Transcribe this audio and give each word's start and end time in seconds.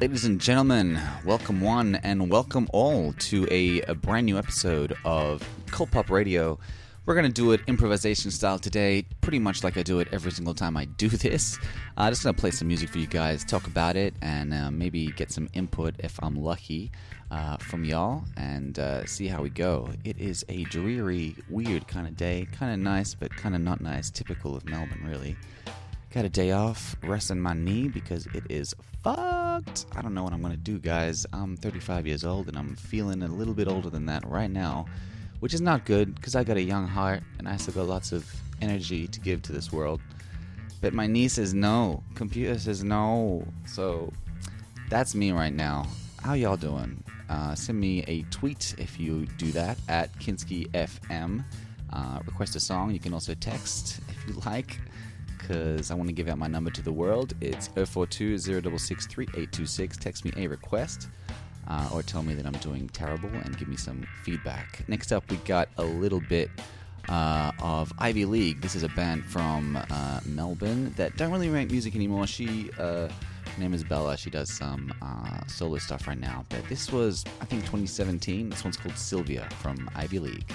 ladies 0.00 0.24
and 0.24 0.40
gentlemen. 0.40 1.00
Welcome 1.24 1.60
one 1.60 1.96
and 1.96 2.30
welcome 2.30 2.68
all 2.72 3.12
to 3.14 3.48
a, 3.50 3.80
a 3.82 3.96
brand 3.96 4.26
new 4.26 4.38
episode 4.38 4.96
of 5.04 5.42
Cult 5.72 5.90
Pop 5.90 6.08
Radio. 6.08 6.56
We're 7.04 7.14
going 7.14 7.26
to 7.26 7.32
do 7.32 7.50
it 7.50 7.62
improvisation 7.66 8.30
style 8.30 8.60
today, 8.60 9.06
pretty 9.22 9.40
much 9.40 9.64
like 9.64 9.76
I 9.76 9.82
do 9.82 9.98
it 9.98 10.06
every 10.12 10.30
single 10.30 10.54
time 10.54 10.76
I 10.76 10.84
do 10.84 11.08
this. 11.08 11.58
I'm 11.96 12.06
uh, 12.06 12.10
just 12.10 12.22
going 12.22 12.32
to 12.32 12.40
play 12.40 12.52
some 12.52 12.68
music 12.68 12.90
for 12.90 12.98
you 12.98 13.08
guys, 13.08 13.44
talk 13.44 13.66
about 13.66 13.96
it, 13.96 14.14
and 14.22 14.54
uh, 14.54 14.70
maybe 14.70 15.06
get 15.06 15.32
some 15.32 15.48
input 15.52 15.96
if 15.98 16.16
I'm 16.22 16.36
lucky 16.36 16.92
uh, 17.32 17.56
from 17.56 17.84
y'all, 17.84 18.22
and 18.36 18.78
uh, 18.78 19.04
see 19.04 19.26
how 19.26 19.42
we 19.42 19.50
go. 19.50 19.90
It 20.04 20.16
is 20.20 20.44
a 20.48 20.62
dreary, 20.64 21.34
weird 21.50 21.88
kind 21.88 22.06
of 22.06 22.16
day, 22.16 22.46
kind 22.52 22.72
of 22.72 22.78
nice, 22.78 23.14
but 23.14 23.34
kind 23.34 23.56
of 23.56 23.62
not 23.62 23.80
nice, 23.80 24.10
typical 24.10 24.54
of 24.54 24.64
Melbourne, 24.64 25.04
really. 25.04 25.36
Got 26.14 26.24
a 26.24 26.28
day 26.28 26.52
off, 26.52 26.94
resting 27.02 27.40
my 27.40 27.52
knee 27.52 27.88
because 27.88 28.26
it 28.26 28.44
is 28.48 28.74
fucked. 29.64 29.86
I 29.96 30.02
don't 30.02 30.14
know 30.14 30.22
what 30.22 30.32
I'm 30.32 30.42
gonna 30.42 30.56
do, 30.56 30.78
guys. 30.78 31.26
I'm 31.32 31.56
35 31.56 32.06
years 32.06 32.24
old 32.24 32.48
and 32.48 32.56
I'm 32.56 32.76
feeling 32.76 33.22
a 33.22 33.28
little 33.28 33.54
bit 33.54 33.68
older 33.68 33.90
than 33.90 34.06
that 34.06 34.26
right 34.26 34.50
now, 34.50 34.86
which 35.40 35.54
is 35.54 35.60
not 35.60 35.84
good 35.84 36.14
because 36.14 36.34
I 36.34 36.44
got 36.44 36.56
a 36.56 36.62
young 36.62 36.86
heart 36.86 37.22
and 37.38 37.48
I 37.48 37.56
still 37.56 37.74
got 37.74 37.86
lots 37.86 38.12
of 38.12 38.30
energy 38.60 39.06
to 39.08 39.20
give 39.20 39.42
to 39.42 39.52
this 39.52 39.72
world. 39.72 40.00
But 40.80 40.94
my 40.94 41.06
niece 41.06 41.34
says 41.34 41.54
no. 41.54 42.02
Computer 42.14 42.58
says 42.58 42.84
no. 42.84 43.46
So 43.66 44.12
that's 44.90 45.14
me 45.14 45.32
right 45.32 45.52
now. 45.52 45.86
How 46.22 46.34
y'all 46.34 46.56
doing? 46.56 47.02
Uh, 47.28 47.54
send 47.54 47.78
me 47.78 48.04
a 48.06 48.22
tweet 48.24 48.74
if 48.78 48.98
you 48.98 49.26
do 49.38 49.50
that 49.52 49.78
at 49.88 50.12
KinskiFM. 50.18 51.44
Uh, 51.92 52.20
request 52.26 52.54
a 52.54 52.60
song. 52.60 52.90
You 52.90 53.00
can 53.00 53.12
also 53.12 53.34
text 53.34 54.00
if 54.08 54.28
you 54.28 54.40
like 54.46 54.78
because 55.48 55.90
I 55.90 55.94
want 55.94 56.08
to 56.08 56.12
give 56.12 56.28
out 56.28 56.38
my 56.38 56.46
number 56.46 56.70
to 56.70 56.82
the 56.82 56.92
world. 56.92 57.34
It's 57.40 57.68
042 57.68 58.38
066 58.38 59.06
3826. 59.06 59.96
Text 59.96 60.24
me 60.24 60.32
a 60.36 60.46
request 60.46 61.08
uh, 61.66 61.88
or 61.92 62.02
tell 62.02 62.22
me 62.22 62.34
that 62.34 62.46
I'm 62.46 62.52
doing 62.54 62.88
terrible 62.88 63.30
and 63.30 63.56
give 63.56 63.68
me 63.68 63.76
some 63.76 64.06
feedback. 64.24 64.86
Next 64.88 65.12
up, 65.12 65.28
we 65.30 65.36
got 65.38 65.68
a 65.78 65.84
little 65.84 66.20
bit 66.20 66.50
uh, 67.08 67.52
of 67.60 67.92
Ivy 67.98 68.26
League. 68.26 68.60
This 68.60 68.74
is 68.74 68.82
a 68.82 68.88
band 68.90 69.24
from 69.24 69.78
uh, 69.90 70.20
Melbourne 70.26 70.92
that 70.96 71.16
don't 71.16 71.32
really 71.32 71.48
make 71.48 71.70
music 71.70 71.94
anymore. 71.94 72.26
She, 72.26 72.70
uh, 72.78 73.08
her 73.08 73.10
name 73.58 73.72
is 73.72 73.82
Bella. 73.82 74.18
She 74.18 74.28
does 74.28 74.52
some 74.52 74.92
uh, 75.00 75.40
solo 75.46 75.78
stuff 75.78 76.06
right 76.06 76.20
now. 76.20 76.44
But 76.50 76.68
this 76.68 76.92
was, 76.92 77.24
I 77.40 77.46
think, 77.46 77.62
2017. 77.62 78.50
This 78.50 78.64
one's 78.64 78.76
called 78.76 78.98
Sylvia 78.98 79.48
from 79.60 79.88
Ivy 79.94 80.18
League. 80.18 80.52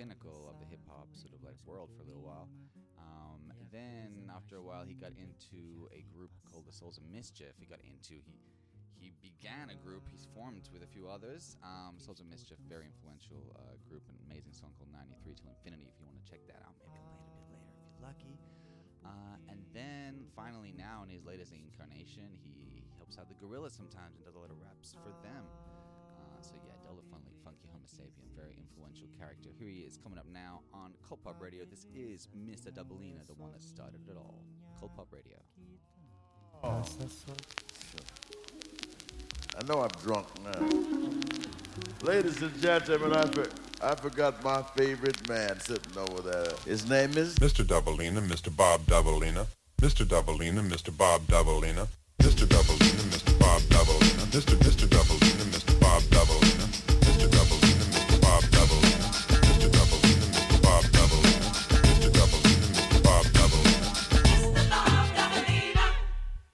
Pinnacle 0.00 0.48
of 0.48 0.56
the 0.56 0.64
hip 0.64 0.80
hop 0.88 1.12
sort 1.12 1.36
of 1.36 1.44
like 1.44 1.60
world 1.68 1.92
for 1.92 2.00
a 2.00 2.08
little 2.08 2.24
while. 2.24 2.48
Um, 2.96 3.52
then 3.68 4.32
after 4.32 4.56
a 4.56 4.64
while, 4.64 4.88
he 4.88 4.96
got 4.96 5.12
into 5.12 5.92
a 5.92 6.00
group 6.08 6.32
called 6.48 6.64
the 6.64 6.72
Souls 6.72 6.96
of 6.96 7.04
Mischief. 7.04 7.52
He 7.60 7.68
got 7.68 7.84
into 7.84 8.24
he 8.24 8.40
he 8.96 9.12
began 9.20 9.68
a 9.68 9.76
group. 9.76 10.08
He's 10.08 10.24
formed 10.32 10.68
with 10.72 10.80
a 10.84 10.88
few 10.88 11.08
others. 11.08 11.56
Um, 11.60 12.00
Souls 12.00 12.20
of 12.20 12.28
Mischief, 12.32 12.56
very 12.64 12.88
influential 12.88 13.52
uh, 13.56 13.76
group, 13.84 14.08
an 14.08 14.16
amazing 14.24 14.56
song 14.56 14.72
called 14.80 14.88
93 14.92 15.36
Till 15.36 15.52
Infinity. 15.52 15.88
If 15.92 15.96
you 16.00 16.08
want 16.08 16.16
to 16.16 16.24
check 16.24 16.40
that 16.48 16.64
out, 16.64 16.72
maybe 16.80 16.96
a 16.96 17.04
little 17.04 17.20
bit 17.28 17.44
later 17.52 17.68
if 17.68 17.84
you're 17.92 18.04
lucky. 18.04 18.34
Uh, 19.04 19.36
and 19.52 19.60
then 19.72 20.28
finally, 20.36 20.72
now 20.76 21.04
in 21.04 21.08
his 21.08 21.24
latest 21.24 21.52
incarnation, 21.52 22.28
he 22.44 22.84
helps 22.96 23.16
out 23.16 23.28
the 23.28 23.36
Gorillaz 23.40 23.76
sometimes 23.76 24.20
and 24.20 24.24
does 24.24 24.36
a 24.36 24.40
lot 24.40 24.52
of 24.52 24.60
raps 24.60 24.96
for 25.00 25.12
them. 25.24 25.48
Uh, 26.40 26.42
so 26.42 26.54
yeah, 26.64 26.72
Del 26.84 26.96
the 26.96 27.02
Funky, 27.10 27.32
Funky 27.44 27.68
Homo 27.70 27.84
Sapien, 27.84 28.28
very 28.34 28.56
influential 28.56 29.08
character. 29.18 29.50
Here 29.58 29.68
he 29.68 29.80
is 29.80 29.98
coming 30.02 30.18
up 30.18 30.26
now 30.32 30.60
on 30.72 30.92
Cult 31.06 31.22
Pop 31.22 31.36
Radio. 31.40 31.64
This 31.68 31.86
is 31.94 32.28
Mr. 32.32 32.72
Dobalina, 32.72 33.26
the 33.26 33.34
one 33.34 33.52
that 33.52 33.62
started 33.62 34.00
it 34.08 34.16
all. 34.16 34.42
Cult 34.78 34.96
Pop 34.96 35.08
Radio. 35.12 35.36
Oh. 36.62 36.82
I 39.58 39.64
know 39.66 39.82
I'm 39.82 39.90
drunk 40.02 40.26
now. 40.42 40.66
Ladies 42.02 42.40
and 42.40 42.58
gentlemen, 42.60 43.12
I, 43.12 43.26
for, 43.26 43.46
I 43.82 43.94
forgot 43.94 44.42
my 44.42 44.62
favorite 44.76 45.28
man 45.28 45.60
sitting 45.60 45.98
over 45.98 46.22
there. 46.22 46.52
His 46.64 46.88
name 46.88 47.16
is 47.18 47.34
Mr. 47.36 47.64
Dobalina, 47.64 48.26
Mr. 48.26 48.54
Bob 48.54 48.82
Dobalina, 48.82 49.46
Mr. 49.82 50.06
Dobalina, 50.06 50.66
Mr. 50.66 50.96
Bob 50.96 51.22
Dobalina, 51.22 51.86
Mr. 52.20 52.46
Dobalina, 52.46 53.02
Mr. 53.10 53.29
Mr. 54.30 54.54
Mr. 54.62 54.86
Dobalina, 54.88 55.44
Mr. 55.52 55.74
Bob 55.80 56.02
Dobalina, 56.14 56.66
Mr. 57.04 57.26
Dobalina, 57.28 57.84
Mr. 57.92 58.20
Bob 58.22 58.42
Dobalina, 58.54 59.08
Mr. 59.42 59.68
Dobalina, 59.74 60.26
Mr. 60.32 60.62
Bob 60.62 60.84
Dobalina, 60.94 61.48
Mr. 61.84 62.08
Dobalina, 62.14 62.68
Mr. 62.72 63.02
Bob 63.02 63.26
Dobalina. 63.34 63.90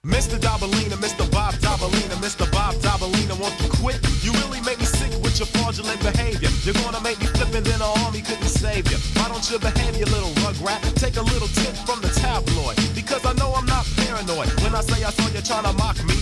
Mr. 0.04 0.38
Dobalina, 0.40 0.96
Mr. 0.96 1.30
Bob 1.30 1.54
Dobalina, 1.54 2.16
Mr. 2.24 2.50
Bob 2.50 2.74
Dobalina, 2.76 3.38
won't 3.38 3.60
you 3.60 3.68
quit? 3.68 4.00
You 4.24 4.32
really 4.32 4.60
make 4.62 4.78
me 4.80 4.86
sick 4.86 5.12
with 5.22 5.38
your 5.38 5.46
fraudulent 5.46 6.00
behavior. 6.00 6.48
You're 6.64 6.74
gonna 6.82 7.00
make 7.02 7.20
me 7.20 7.26
flip 7.26 7.50
then 7.52 7.62
the 7.62 7.90
army 8.04 8.22
couldn't 8.22 8.48
save 8.48 8.90
you. 8.90 8.98
Why 9.14 9.28
don't 9.28 9.44
you 9.50 9.58
behave, 9.58 9.96
you 9.96 10.06
little 10.06 10.32
rugrat? 10.42 10.80
Take 10.96 11.16
a 11.16 11.22
little 11.22 11.48
tip 11.48 11.76
from 11.86 12.00
the 12.00 12.08
tabloid. 12.08 12.76
Because 12.94 13.24
I 13.24 13.32
know 13.34 13.54
I'm 13.54 13.66
not 13.66 13.86
paranoid. 13.96 14.48
When 14.62 14.74
I 14.74 14.80
say 14.80 15.04
I 15.04 15.10
saw 15.10 15.28
you 15.30 15.42
trying 15.42 15.64
to 15.64 15.72
mock 15.74 16.02
me, 16.04 16.16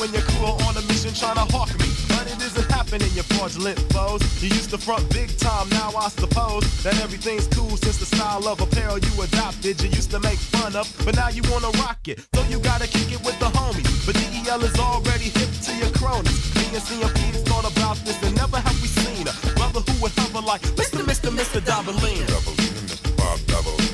and 0.00 0.12
your 0.12 0.22
crew 0.22 0.46
are 0.46 0.60
on 0.68 0.76
a 0.76 0.82
mission 0.88 1.12
trying 1.14 1.36
to 1.36 1.46
hawk 1.52 1.70
me. 1.80 1.88
But 2.08 2.26
it 2.28 2.38
isn't 2.42 2.68
happening, 2.70 3.10
your 3.12 3.24
fraudulent 3.36 3.78
foes. 3.92 4.20
You 4.42 4.48
used 4.48 4.70
to 4.70 4.78
front 4.78 5.08
big 5.10 5.36
time, 5.38 5.68
now 5.70 5.92
I 5.96 6.08
suppose 6.08 6.64
that 6.82 6.98
everything's 7.02 7.46
cool 7.48 7.76
since 7.76 7.98
the 7.98 8.06
style 8.06 8.46
of 8.48 8.60
apparel 8.60 8.98
you 8.98 9.22
adopted. 9.22 9.80
You 9.82 9.88
used 9.90 10.10
to 10.10 10.20
make 10.20 10.38
fun 10.38 10.76
of, 10.76 10.86
but 11.04 11.16
now 11.16 11.28
you 11.28 11.42
wanna 11.50 11.70
rock 11.82 12.08
it. 12.08 12.20
So 12.34 12.42
you 12.48 12.58
gotta 12.60 12.86
kick 12.88 13.12
it 13.12 13.22
with 13.24 13.38
the 13.38 13.50
homies. 13.56 13.88
But 14.06 14.14
DEL 14.16 14.62
is 14.64 14.78
already 14.78 15.28
hip 15.32 15.50
to 15.66 15.72
your 15.76 15.90
cronies. 15.96 16.38
Me 16.56 16.64
and 16.76 16.84
CMP's 16.84 17.42
thought 17.48 17.66
about 17.70 17.96
this 18.04 18.20
and 18.22 18.34
never 18.36 18.58
have 18.58 18.78
we 18.82 18.88
seen 18.88 19.26
a 19.28 19.34
brother 19.56 19.80
who 19.80 19.94
would 20.02 20.12
hover 20.16 20.40
like 20.40 20.62
Mr. 20.76 21.00
Mr. 21.02 21.30
Mr. 21.30 21.60
Dobalina, 21.60 22.26
Mr. 22.26 23.16
Bob 23.16 23.38
Dobalina, 23.50 23.85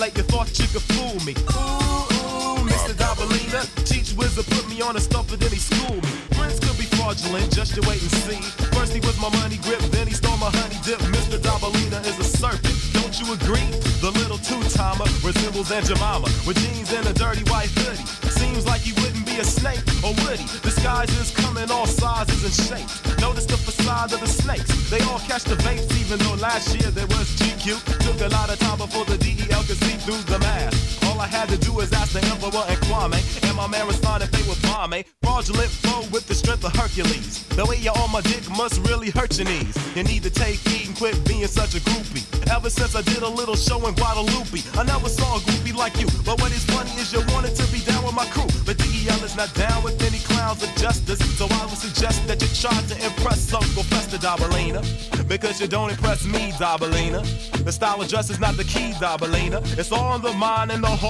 manipulate, 0.00 0.16
you 0.16 0.22
thought 0.24 0.58
you 0.58 0.66
could 0.68 0.82
fool 0.82 1.16
me. 1.26 1.34
Ooh, 1.52 2.08
ooh, 2.16 2.64
Mr. 2.64 2.92
Dobalina, 2.94 3.62
teach 3.84 4.14
wizard 4.16 4.46
put 4.46 4.68
me 4.68 4.80
on 4.80 4.96
a 4.96 5.00
stuffer, 5.00 5.36
then 5.36 5.50
he 5.50 5.58
schooled 5.58 6.02
me. 6.02 6.10
Friends 6.36 6.58
could 6.60 6.76
be 6.78 6.88
fraudulent, 6.96 7.52
just 7.52 7.76
you 7.76 7.82
wait 7.88 8.00
and 8.00 8.10
see. 8.24 8.40
First 8.72 8.94
he 8.94 9.00
was 9.00 9.18
my 9.20 9.30
money 9.40 9.58
grip, 9.58 9.80
then 9.92 10.06
he 10.06 10.14
stole 10.14 10.36
my 10.38 10.50
honey 10.50 10.78
dip. 10.84 11.00
Mr. 11.12 11.38
Dobalina 11.38 12.00
is 12.06 12.18
a 12.18 12.24
serpent, 12.24 12.76
don't 12.92 13.14
you 13.20 13.32
agree? 13.32 13.68
The 14.00 14.10
little 14.16 14.38
two-timer 14.38 15.04
resembles 15.22 15.70
Aunt 15.70 15.86
Jemima 15.86 16.28
with 16.46 16.56
jeans 16.56 16.92
and 16.92 17.06
a 17.06 17.12
dirty 17.12 17.44
white 17.50 17.70
hoodie. 17.70 18.06
Seems 18.30 18.66
like 18.66 18.80
he 18.80 18.92
wouldn't 19.02 19.19
a 19.40 19.44
snake, 19.44 19.80
or 20.04 20.12
would 20.22 20.38
he? 20.38 20.46
Disguises 20.60 21.30
come 21.30 21.56
in 21.56 21.70
all 21.70 21.86
sizes 21.86 22.44
and 22.44 22.54
shapes. 22.68 23.00
Notice 23.20 23.46
the 23.46 23.56
facade 23.56 24.12
of 24.12 24.20
the 24.20 24.26
snakes. 24.26 24.90
They 24.90 25.00
all 25.08 25.18
catch 25.20 25.44
the 25.44 25.56
vapes, 25.56 25.90
even 25.98 26.18
though 26.18 26.34
last 26.34 26.74
year 26.74 26.90
there 26.90 27.06
was 27.06 27.26
GQ. 27.40 27.80
Took 28.04 28.20
a 28.20 28.28
lot 28.28 28.50
of 28.50 28.58
time 28.58 28.78
before 28.78 29.04
the 29.06 29.16
DEL 29.16 29.62
could 29.64 29.80
see 29.84 29.96
through 30.04 30.22
the 30.32 30.38
mask. 30.40 30.99
All 31.20 31.26
I 31.26 31.28
had 31.28 31.50
to 31.50 31.58
do 31.58 31.74
was 31.74 31.92
ask 31.92 32.14
the 32.14 32.24
Emperor 32.32 32.64
and 32.66 32.80
Kwame, 32.88 33.20
and 33.46 33.54
my 33.54 33.66
man 33.66 33.86
responded 33.86 34.32
they 34.32 34.40
were 34.48 34.56
bombe. 34.64 35.04
Fraudulent 35.22 35.68
flow 35.68 36.00
with 36.10 36.26
the 36.26 36.34
strength 36.34 36.64
of 36.64 36.74
Hercules. 36.74 37.44
The 37.48 37.66
way 37.66 37.76
you're 37.76 37.92
on 37.98 38.10
my 38.10 38.22
dick 38.22 38.48
must 38.48 38.80
really 38.88 39.10
hurt 39.10 39.36
your 39.36 39.46
knees. 39.46 39.76
You 39.94 40.02
need 40.02 40.22
to 40.22 40.30
take 40.30 40.56
heed 40.66 40.88
and 40.88 40.96
quit 40.96 41.22
being 41.28 41.46
such 41.46 41.74
a 41.74 41.80
groupie. 41.80 42.24
Ever 42.48 42.70
since 42.70 42.96
I 42.96 43.02
did 43.02 43.20
a 43.22 43.28
little 43.28 43.54
show 43.54 43.86
in 43.86 43.94
Guadalupe, 43.96 44.64
I 44.80 44.82
never 44.82 45.10
saw 45.10 45.36
a 45.36 45.40
groupie 45.40 45.76
like 45.76 46.00
you. 46.00 46.06
But 46.24 46.40
what 46.40 46.52
is 46.52 46.64
funny 46.64 46.90
is 46.96 47.12
you 47.12 47.20
wanted 47.34 47.54
to 47.54 47.66
be 47.70 47.80
down 47.84 48.02
with 48.02 48.14
my 48.14 48.24
crew. 48.32 48.48
But 48.64 48.78
DEL 48.78 49.22
is 49.22 49.36
not 49.36 49.52
down 49.52 49.84
with 49.84 50.00
any 50.00 50.20
clowns 50.20 50.62
of 50.62 50.74
justice. 50.76 51.20
So 51.36 51.44
I 51.50 51.66
would 51.66 51.76
suggest 51.76 52.26
that 52.28 52.40
you 52.40 52.48
try 52.48 52.72
to 52.80 52.96
impress 53.04 53.52
Uncle 53.52 53.82
Fester 53.92 54.16
Dobalina. 54.16 54.80
Because 55.28 55.60
you 55.60 55.68
don't 55.68 55.90
impress 55.90 56.24
me, 56.24 56.52
Dobalina. 56.52 57.20
The 57.64 57.72
style 57.72 58.00
of 58.00 58.08
dress 58.08 58.30
is 58.30 58.40
not 58.40 58.56
the 58.56 58.64
key, 58.64 58.92
Dobalina. 58.94 59.60
It's 59.78 59.92
all 59.92 60.16
in 60.16 60.22
the 60.22 60.32
mind 60.32 60.72
and 60.72 60.82
the 60.82 60.88
heart, 60.88 61.09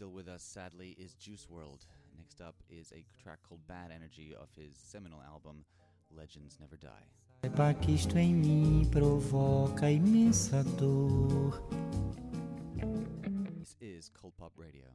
Still 0.00 0.12
with 0.12 0.28
us, 0.28 0.42
sadly, 0.42 0.96
is 0.98 1.12
Juice 1.12 1.46
WRLD. 1.52 1.84
Next 2.16 2.40
up 2.40 2.54
is 2.70 2.90
a 2.92 3.04
track 3.22 3.38
called 3.46 3.60
Bad 3.68 3.90
Energy 3.94 4.34
of 4.34 4.48
his 4.56 4.74
seminal 4.74 5.20
album 5.30 5.62
Legends 6.10 6.56
Never 6.58 6.78
Die. 6.78 6.88
Saiba 7.42 7.74
que 7.74 7.92
isto 7.96 8.16
em 8.16 8.32
mim 8.32 8.86
provoca 8.90 9.90
imensa 9.90 10.64
dor. 10.78 11.62
This 13.58 13.76
is 13.78 14.08
Cult 14.08 14.34
Pop 14.38 14.54
Radio. 14.56 14.86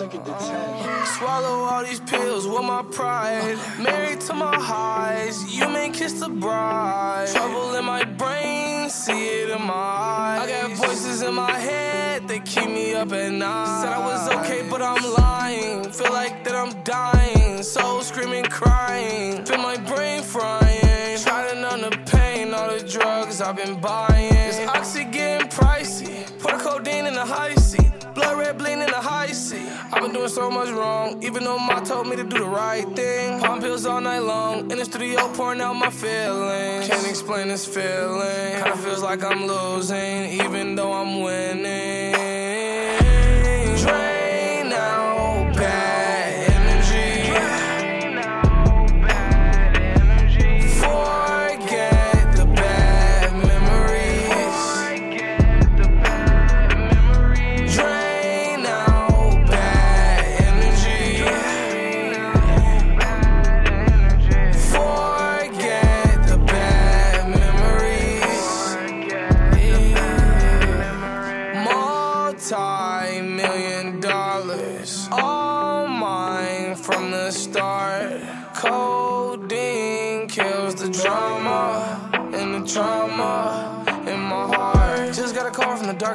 Swallow 0.00 1.64
all 1.64 1.84
these 1.84 2.00
pills 2.00 2.46
with 2.46 2.62
my 2.62 2.82
pride. 2.90 3.58
Married 3.78 4.20
to 4.22 4.32
my 4.32 4.56
highs, 4.56 5.54
you 5.54 5.68
may 5.68 5.90
kiss 5.90 6.14
the 6.20 6.28
bride. 6.30 7.28
Trouble 7.30 7.74
in 7.74 7.84
my 7.84 8.04
brain, 8.04 8.88
see 8.88 9.42
it 9.42 9.50
in 9.50 9.60
my 9.60 9.74
eyes. 9.74 10.40
I 10.40 10.68
got 10.68 10.78
voices 10.78 11.20
in 11.20 11.34
my 11.34 11.52
head 11.52 12.26
that 12.28 12.46
keep 12.46 12.70
me 12.70 12.94
up 12.94 13.12
at 13.12 13.30
night. 13.30 13.82
Said 13.82 13.92
I 13.92 13.98
was 13.98 14.28
okay, 14.38 14.66
but 14.70 14.80
I'm 14.80 15.04
lying. 15.12 15.92
Feel 15.92 16.12
like 16.14 16.44
that 16.44 16.54
I'm 16.54 16.82
dying. 16.82 17.62
Soul 17.62 18.00
screaming, 18.00 18.44
crying. 18.44 19.44
Feel 19.44 19.58
my 19.58 19.76
brain 19.76 20.22
frying. 20.22 21.18
Trying 21.18 21.62
on 21.62 21.82
the 21.82 21.90
pain, 22.06 22.54
all 22.54 22.70
the 22.70 22.82
drugs 22.88 23.42
I've 23.42 23.56
been 23.56 23.78
buying. 23.78 24.32
This 24.32 24.66
oxy 24.66 25.04
getting 25.04 25.48
pricey. 25.48 26.24
Put 26.38 26.54
a 26.54 26.58
codeine 26.58 27.04
in 27.04 27.12
the 27.12 27.26
high 27.26 27.54
seat. 27.56 27.92
Blood 28.14 28.38
red 28.38 28.58
bleeding 28.58 28.80
in 28.80 28.86
the 28.86 29.00
high 29.00 29.32
seat. 29.32 29.69
I've 30.00 30.06
been 30.06 30.14
doing 30.14 30.30
so 30.30 30.50
much 30.50 30.70
wrong, 30.70 31.22
even 31.22 31.44
though 31.44 31.58
Ma 31.58 31.78
told 31.80 32.06
me 32.06 32.16
to 32.16 32.24
do 32.24 32.38
the 32.38 32.46
right 32.46 32.88
thing. 32.96 33.38
Palm 33.38 33.60
pills 33.60 33.84
all 33.84 34.00
night 34.00 34.20
long, 34.20 34.70
in 34.70 34.78
the 34.78 34.84
studio 34.86 35.28
pouring 35.34 35.60
out 35.60 35.74
my 35.74 35.90
feelings. 35.90 36.88
Can't 36.88 37.06
explain 37.06 37.48
this 37.48 37.66
feeling, 37.66 38.54
kinda 38.62 38.78
feels 38.78 39.02
like 39.02 39.22
I'm 39.22 39.46
losing, 39.46 40.40
even 40.40 40.74
though 40.74 40.94
I'm 40.94 41.20
winning. 41.20 42.29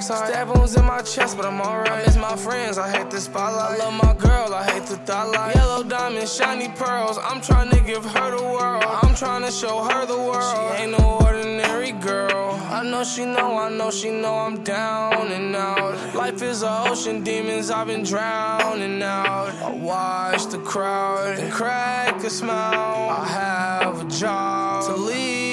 alright. 0.10 0.34
Stab 0.34 0.48
wounds 0.50 0.76
in 0.76 0.86
my 0.86 1.02
chest, 1.02 1.38
but 1.38 1.46
I'm 1.46 1.62
alright. 1.62 1.92
I 1.92 2.06
miss 2.06 2.16
my 2.18 2.36
friends, 2.36 2.78
I 2.78 2.90
hate 2.96 3.10
the 3.10 3.20
spotlight. 3.20 3.80
I 3.80 3.84
love 3.84 3.94
my 4.04 4.14
girl, 4.14 4.54
I 4.54 4.64
hate 4.72 4.86
the 4.86 4.98
thought 4.98 5.32
light. 5.32 5.56
Yellow 5.56 5.84
diamonds, 5.84 6.36
shiny 6.36 6.70
pearls. 6.70 7.18
I'm 7.18 7.42
trying 7.42 7.70
to 7.72 7.80
give 7.82 8.04
her 8.06 8.38
the 8.38 8.44
world. 8.44 8.84
I'm 8.84 9.16
trying 9.16 9.44
to 9.44 9.52
show 9.52 9.84
her 9.84 10.06
the 10.06 10.18
world. 10.18 10.78
She 10.78 10.84
ain't 10.84 10.92
no 10.98 11.20
ordinary 11.22 11.92
girl. 11.92 12.60
I 12.70 12.84
know 12.84 13.04
she 13.04 13.26
know, 13.26 13.58
I 13.58 13.70
know 13.70 13.92
she 13.92 14.12
know 14.12 14.36
I'm 14.36 14.64
down 14.64 15.32
and 15.32 15.56
out. 15.56 16.16
Life 16.16 16.42
is 16.42 16.64
a 16.64 16.84
ocean, 16.90 17.24
demons, 17.24 17.72
I've 17.72 17.88
been 17.88 18.04
drowning 18.04 19.02
out. 19.02 19.54
I 19.64 19.72
watch 19.72 20.46
the 20.48 20.60
crowd, 20.60 21.52
crack 21.52 22.24
a 22.24 22.30
smile. 22.30 23.10
I 23.10 23.28
have 23.28 24.02
a 24.02 24.10
job 24.10 24.86
to 24.88 24.96
leave. 24.96 25.45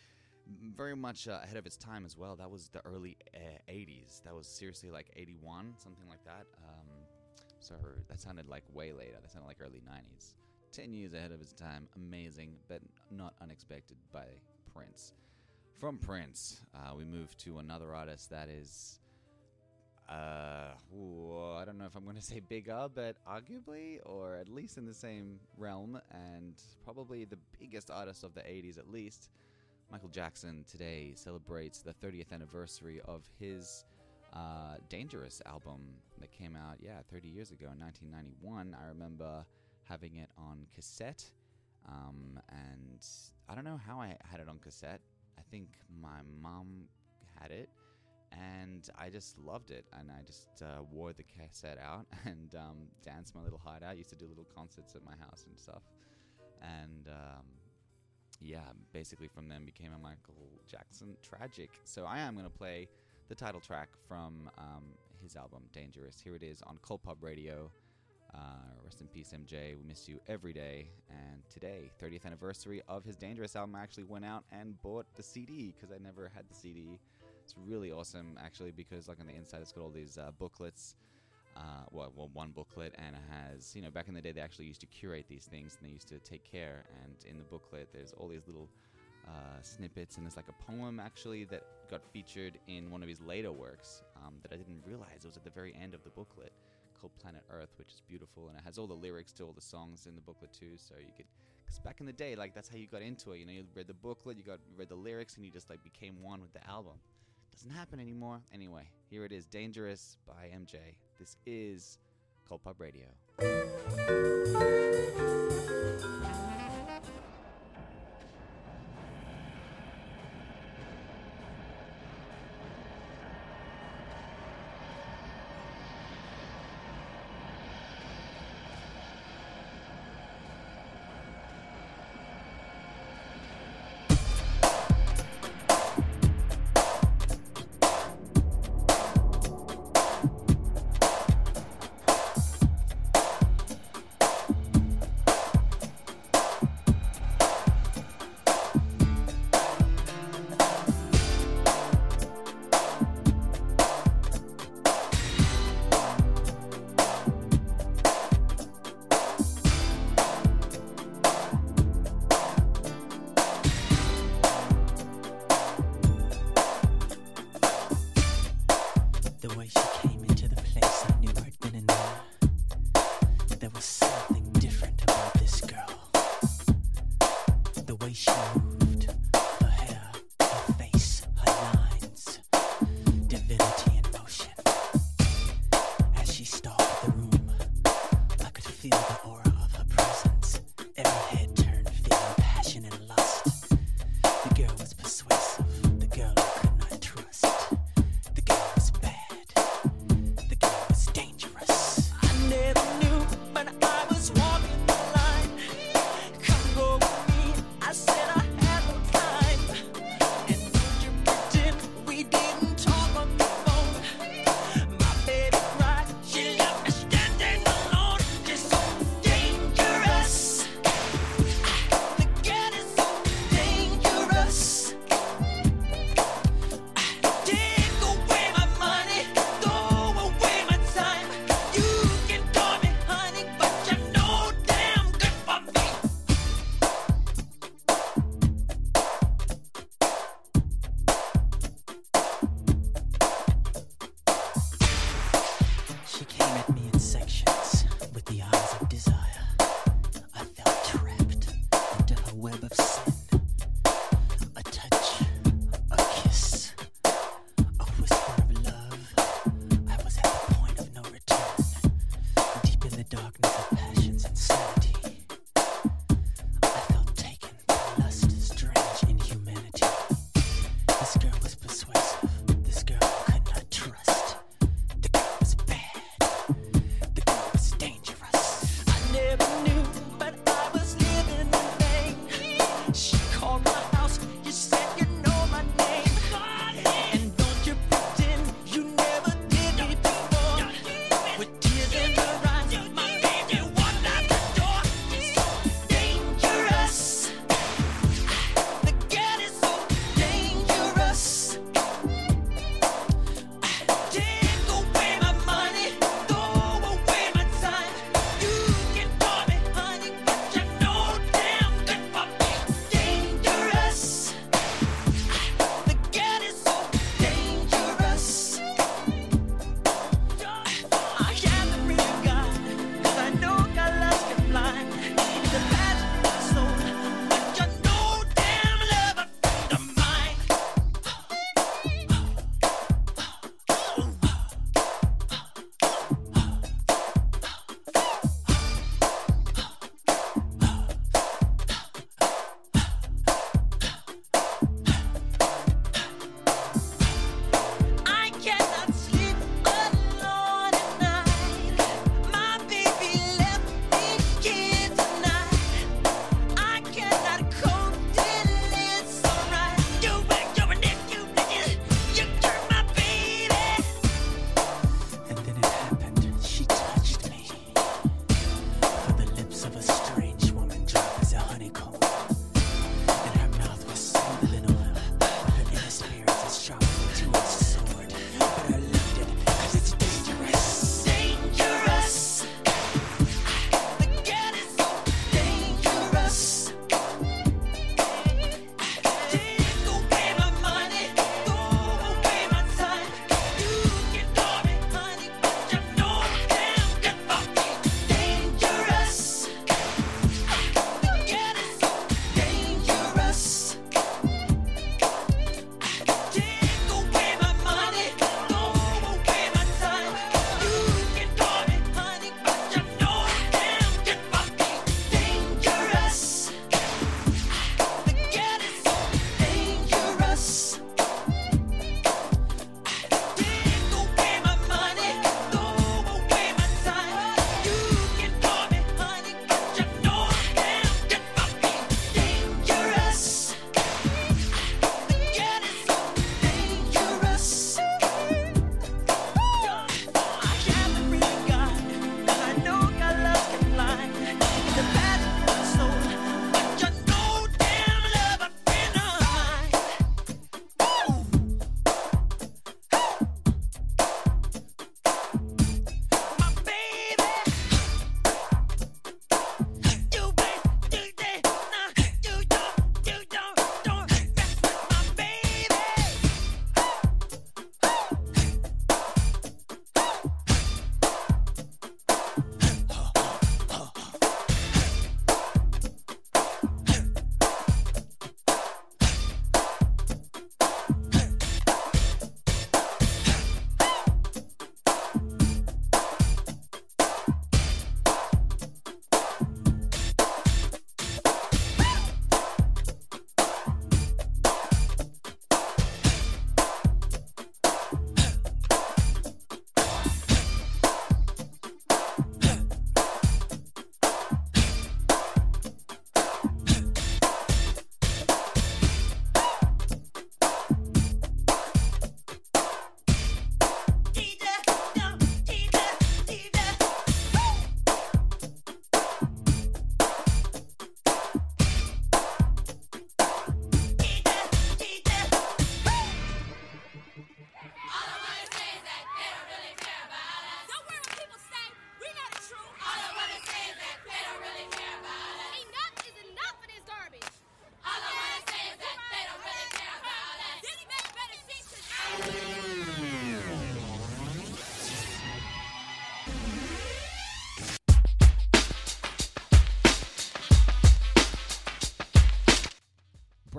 very 0.76 0.96
much 0.96 1.28
uh, 1.28 1.40
ahead 1.44 1.58
of 1.58 1.66
its 1.66 1.78
time 1.78 2.06
as 2.06 2.18
well. 2.18 2.36
That 2.36 2.50
was 2.50 2.70
the 2.70 2.82
early 2.86 3.18
uh, 3.36 3.72
'80s. 3.72 4.24
That 4.24 4.36
was 4.36 4.48
seriously 4.48 4.92
like 4.92 5.12
'81, 5.16 5.74
something 5.78 6.08
like 6.10 6.24
that. 6.26 6.46
Um, 6.64 6.88
so 7.60 7.76
that 8.08 8.20
sounded 8.20 8.48
like 8.48 8.64
way 8.74 8.94
later. 8.94 9.18
That 9.22 9.32
sounded 9.32 9.48
like 9.48 9.58
early 9.62 9.82
'90s. 9.82 10.34
Ten 10.72 10.94
years 10.94 11.14
ahead 11.14 11.32
of 11.32 11.42
its 11.42 11.54
time. 11.54 11.88
Amazing, 11.96 12.56
but 12.68 12.82
not 13.12 13.34
unexpected 13.42 13.98
by 14.12 14.26
Prince. 14.74 15.14
From 15.80 15.98
Prince, 15.98 16.62
uh, 16.74 16.96
we 16.96 17.04
move 17.04 17.36
to 17.40 17.60
another 17.60 17.94
artist 17.94 18.30
that 18.30 18.50
is 18.50 19.00
uh, 20.10 20.74
know 21.86 21.90
if 21.90 21.96
I'm 21.96 22.04
going 22.04 22.16
to 22.22 22.22
say 22.22 22.40
bigger, 22.40 22.88
but 22.94 23.16
arguably, 23.30 24.00
or 24.06 24.36
at 24.36 24.50
least 24.50 24.78
in 24.78 24.86
the 24.86 24.94
same 24.94 25.40
realm, 25.58 26.00
and 26.12 26.54
probably 26.84 27.26
the 27.26 27.38
biggest 27.60 27.92
artist 27.92 28.24
of 28.24 28.34
the 28.34 28.42
80s 28.42 28.78
at 28.78 28.90
least. 28.90 29.30
Michael 29.92 30.10
Jackson 30.10 30.66
today 30.70 31.14
celebrates 31.16 31.84
the 31.84 31.94
30th 31.94 32.32
anniversary 32.32 33.02
of 33.06 33.22
his 33.40 33.86
uh, 34.34 34.78
Dangerous 34.90 35.42
album 35.46 35.80
that 36.20 36.32
came 36.32 36.56
out, 36.56 36.78
yeah, 36.82 37.00
30 37.12 37.28
years 37.28 37.52
ago 37.52 37.68
in 37.72 37.80
1991. 37.80 38.76
I 38.82 38.88
remember 38.88 39.46
having 39.84 40.16
it 40.16 40.30
on 40.38 40.66
cassette, 40.74 41.24
um, 41.88 42.40
and 42.50 43.06
I 43.48 43.54
don't 43.54 43.64
know 43.64 43.80
how 43.86 44.02
I 44.02 44.18
had 44.32 44.40
it 44.40 44.50
on 44.50 44.58
cassette. 44.58 45.02
I 45.38 45.42
think 45.52 45.68
my 46.02 46.20
mom 46.42 46.86
had 47.40 47.52
it 47.52 47.70
and 48.36 48.90
I 49.00 49.10
just 49.10 49.38
loved 49.40 49.72
it. 49.72 49.86
And 49.98 50.10
I 50.12 50.22
just 50.26 50.62
uh, 50.62 50.84
wore 50.92 51.14
the 51.14 51.24
cassette 51.24 51.78
out 51.78 52.06
and 52.26 52.54
um, 52.56 52.88
danced 53.04 53.36
my 53.36 53.42
little 53.42 53.62
hideout. 53.64 53.90
I 53.90 53.94
used 53.94 54.10
to 54.10 54.16
do 54.16 54.28
little 54.28 54.48
concerts 54.56 54.96
at 54.96 55.04
my 55.04 55.16
house 55.20 55.46
and 55.48 55.58
stuff. 55.58 55.84
And 56.62 57.08
um, 57.08 57.46
yeah, 58.42 58.60
basically 58.94 59.28
from 59.28 59.48
then 59.48 59.66
became 59.66 59.94
a 59.94 60.00
Michael 60.00 60.50
Jackson 60.68 61.16
tragic. 61.22 61.70
So 61.84 62.06
I 62.06 62.20
am 62.20 62.34
going 62.34 62.46
to 62.46 62.58
play 62.58 62.88
the 63.28 63.36
title 63.36 63.62
track 63.62 63.90
from 64.08 64.50
um, 64.58 64.84
his 65.22 65.36
album 65.36 65.64
Dangerous. 65.74 66.20
Here 66.20 66.36
it 66.36 66.44
is 66.44 66.62
on 66.64 66.78
Cult 66.86 67.04
Pop 67.04 67.18
Radio. 67.22 67.72
Uh, 68.34 68.40
rest 68.84 69.00
in 69.00 69.08
peace, 69.08 69.34
MJ. 69.34 69.78
We 69.78 69.84
miss 69.88 70.10
you 70.10 70.20
every 70.28 70.52
day. 70.52 70.90
And 71.10 71.42
today, 71.50 71.92
30th 72.02 72.26
anniversary 72.26 72.82
of 72.90 73.06
his 73.06 73.16
Dangerous 73.16 73.56
album, 73.56 73.76
I 73.76 73.82
actually 73.82 74.04
went 74.04 74.26
out 74.26 74.44
and 74.52 74.80
bought 74.82 75.06
the 75.16 75.24
CD 75.24 75.74
because 75.74 75.94
I 75.94 76.04
never 76.04 76.30
had 76.36 76.44
the 76.50 76.54
CD. 76.54 77.00
It's 77.46 77.54
really 77.68 77.92
awesome, 77.92 78.40
actually, 78.44 78.72
because 78.72 79.08
like 79.08 79.20
on 79.20 79.28
the 79.28 79.36
inside, 79.36 79.62
it's 79.62 79.72
got 79.72 79.82
all 79.82 79.92
these 79.92 80.18
uh, 80.18 80.32
booklets. 80.40 80.96
Uh, 81.56 81.86
well, 81.92 82.12
well, 82.16 82.30
one 82.34 82.50
booklet, 82.50 82.94
and 82.98 83.16
it 83.16 83.22
has, 83.30 83.76
you 83.76 83.82
know, 83.84 83.92
back 83.92 84.08
in 84.08 84.16
the 84.16 84.22
day, 84.22 84.32
they 84.32 84.42
actually 84.42 84.66
used 84.66 84.82
to 84.82 84.88
curate 84.88 85.26
these 85.30 85.46
things 85.46 85.78
and 85.78 85.88
they 85.88 85.94
used 85.94 86.08
to 86.08 86.18
take 86.20 86.44
care. 86.44 86.84
And 87.04 87.14
in 87.30 87.38
the 87.38 87.46
booklet, 87.46 87.90
there's 87.94 88.14
all 88.14 88.28
these 88.28 88.48
little 88.48 88.68
uh, 89.28 89.62
snippets, 89.62 90.18
and 90.18 90.26
there's 90.26 90.36
like 90.36 90.50
a 90.50 90.72
poem 90.72 91.00
actually 91.00 91.46
that 91.46 91.64
got 91.90 92.02
featured 92.12 92.58
in 92.68 92.90
one 92.90 93.04
of 93.04 93.08
his 93.08 93.22
later 93.22 93.52
works 93.52 94.02
um, 94.18 94.34
that 94.42 94.52
I 94.52 94.58
didn't 94.58 94.82
realize 94.86 95.24
it 95.24 95.28
was 95.28 95.38
at 95.38 95.44
the 95.44 95.52
very 95.52 95.74
end 95.80 95.94
of 95.94 96.04
the 96.04 96.10
booklet 96.10 96.52
called 97.00 97.12
Planet 97.22 97.44
Earth, 97.52 97.70
which 97.78 97.90
is 97.94 98.02
beautiful, 98.08 98.50
and 98.50 98.58
it 98.58 98.64
has 98.66 98.80
all 98.80 98.88
the 98.88 98.94
lyrics 98.94 99.32
to 99.34 99.44
all 99.44 99.54
the 99.54 99.62
songs 99.62 100.08
in 100.08 100.16
the 100.16 100.22
booklet 100.22 100.52
too. 100.52 100.78
So 100.78 100.96
you 101.00 101.14
could, 101.16 101.28
because 101.64 101.80
back 101.80 102.00
in 102.00 102.08
the 102.08 102.14
day, 102.14 102.36
like 102.36 102.56
that's 102.56 102.70
how 102.70 102.78
you 102.78 102.88
got 102.88 103.04
into 103.04 103.32
it. 103.34 103.40
You 103.40 103.46
know, 103.46 103.52
you 103.54 103.66
read 103.76 103.88
the 103.88 103.94
booklet, 103.94 104.36
you 104.36 104.44
got 104.44 104.60
you 104.68 104.76
read 104.76 104.90
the 104.90 104.96
lyrics, 104.96 105.36
and 105.36 105.46
you 105.46 105.52
just 105.52 105.70
like 105.70 105.84
became 105.84 106.22
one 106.22 106.42
with 106.42 106.54
the 106.54 106.68
album. 106.68 106.94
Doesn't 107.56 107.70
happen 107.70 108.02
anymore. 108.02 108.42
Anyway, 108.54 108.84
here 109.10 109.24
it 109.24 109.32
is, 109.32 109.46
"Dangerous" 109.46 110.18
by 110.28 110.52
MJ. 110.54 110.76
This 111.18 111.38
is 111.46 112.00
Cult 112.50 112.62
Pop 112.62 112.82
Radio. 112.82 113.08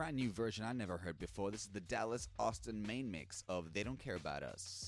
brand 0.07 0.19
new 0.19 0.31
version 0.31 0.65
I 0.65 0.73
never 0.73 0.99
heard 0.99 1.19
before. 1.19 1.51
This 1.51 1.63
is 1.63 1.71
the 1.73 1.81
Dallas 1.81 2.29
Austin 2.39 2.87
main 2.87 3.11
mix 3.11 3.43
of 3.49 3.73
They 3.73 3.83
Don't 3.83 3.99
Care 3.99 4.15
About 4.15 4.45
Us. 4.45 4.86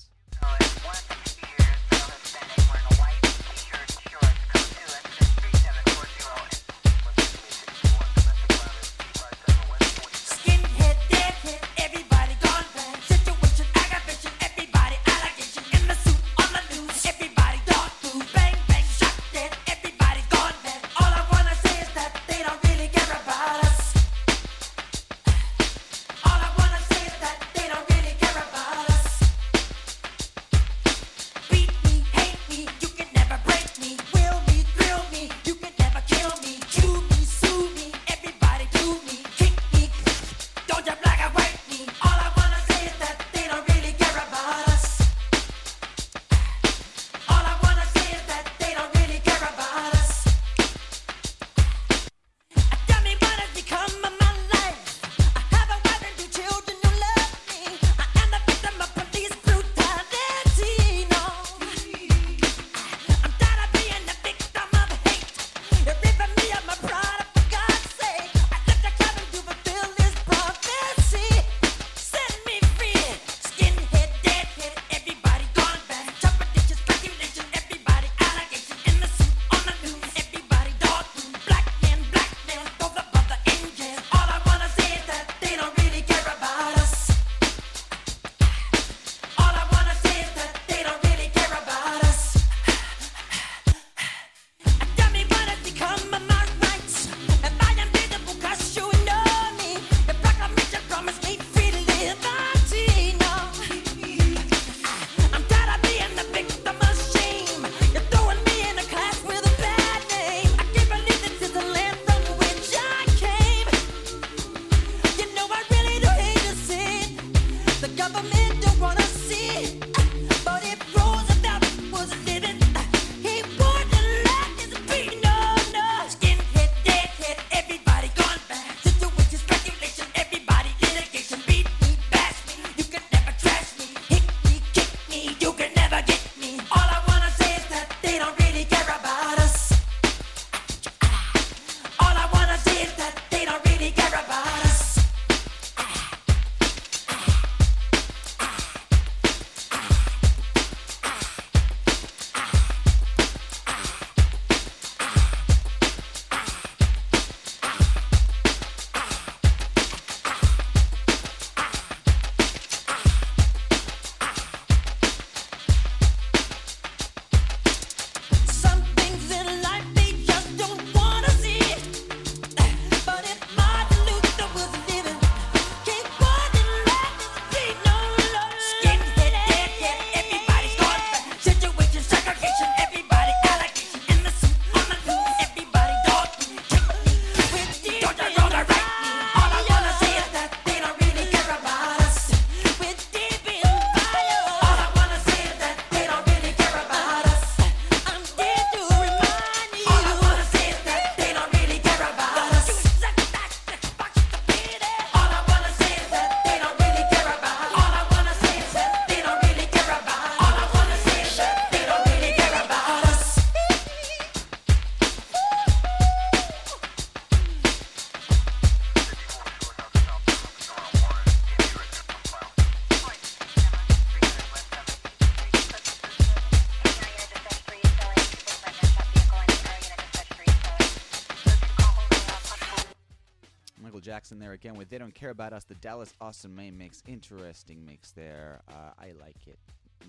again 234.59 234.75
with 234.75 234.89
They 234.89 234.97
Don't 234.97 235.15
Care 235.15 235.29
About 235.29 235.53
Us. 235.53 235.63
The 235.63 235.75
Dallas 235.75 236.13
Austin 236.19 236.53
May 236.53 236.69
mix. 236.69 237.01
interesting 237.07 237.85
mix 237.85 238.11
there. 238.11 238.59
Uh, 238.67 238.91
I 238.99 239.13
like 239.21 239.47
it. 239.47 239.57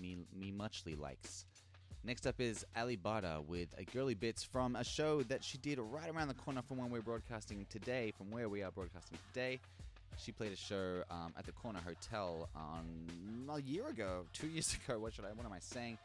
Me, 0.01 0.17
me 0.37 0.51
muchly 0.51 0.93
likes. 0.93 1.45
Next 2.03 2.27
up 2.27 2.35
is 2.41 2.65
Ali 2.75 2.97
Barter 2.97 3.37
with 3.47 3.69
a 3.77 3.85
girly 3.85 4.13
bits 4.13 4.43
from 4.43 4.75
a 4.75 4.83
show 4.83 5.21
that 5.23 5.41
she 5.41 5.57
did 5.57 5.79
right 5.79 6.09
around 6.09 6.27
the 6.27 6.33
corner 6.33 6.61
from 6.61 6.79
when 6.79 6.89
we're 6.89 7.01
broadcasting 7.01 7.65
today, 7.69 8.11
from 8.17 8.29
where 8.29 8.49
we 8.49 8.61
are 8.61 8.71
broadcasting 8.71 9.17
today. 9.31 9.57
She 10.17 10.33
played 10.33 10.51
a 10.51 10.57
show 10.57 11.03
um, 11.09 11.33
at 11.37 11.45
the 11.45 11.53
Corner 11.53 11.79
Hotel 11.85 12.49
on 12.53 13.07
a 13.55 13.61
year 13.61 13.87
ago, 13.87 14.25
two 14.33 14.47
years 14.49 14.75
ago. 14.83 14.99
What 14.99 15.13
should 15.13 15.23
I? 15.23 15.29
What 15.29 15.45
am 15.45 15.53
I 15.53 15.59
saying? 15.59 15.97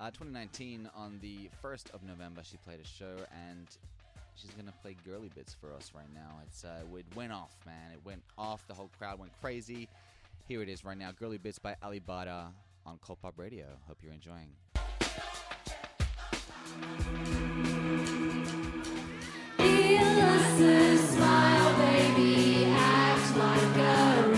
Uh, 0.00 0.10
2019 0.10 0.90
on 0.96 1.20
the 1.22 1.48
1st 1.62 1.94
of 1.94 2.02
November, 2.02 2.40
she 2.42 2.56
played 2.66 2.80
a 2.80 2.86
show, 2.86 3.14
and 3.48 3.68
She's 4.34 4.50
gonna 4.52 4.72
play 4.82 4.96
girly 5.04 5.30
bits 5.34 5.54
for 5.54 5.72
us 5.72 5.92
right 5.94 6.12
now. 6.14 6.40
It's 6.46 6.64
uh, 6.64 6.82
it 6.96 7.04
went 7.14 7.32
off, 7.32 7.54
man. 7.66 7.92
It 7.92 8.00
went 8.04 8.22
off. 8.36 8.66
The 8.66 8.74
whole 8.74 8.90
crowd 8.98 9.18
went 9.18 9.32
crazy. 9.40 9.88
Here 10.48 10.62
it 10.62 10.68
is 10.68 10.84
right 10.84 10.98
now. 10.98 11.12
Girly 11.12 11.38
bits 11.38 11.58
by 11.58 11.76
Ali 11.82 12.00
Barter 12.00 12.46
on 12.84 12.98
Cult 13.06 13.20
Pop 13.22 13.38
Radio. 13.38 13.66
Hope 13.86 13.98
you're 14.02 14.12
enjoying. 14.12 14.48
Feel 19.58 20.98
smile, 20.98 21.76
baby. 21.78 22.64
Act 22.66 23.36
like 23.36 23.76
a 23.76 24.31